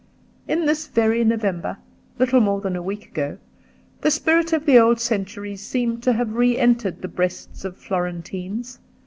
[0.47, 1.77] In this very November,
[2.17, 3.37] little more than a week ago,
[4.01, 8.79] the spirit of the old centuries seemed to have re entered the breasts of Florentines.